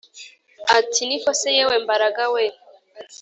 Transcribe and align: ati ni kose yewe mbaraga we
ati 0.79 1.01
ni 1.07 1.17
kose 1.23 1.47
yewe 1.57 1.75
mbaraga 1.83 2.23
we 2.33 2.43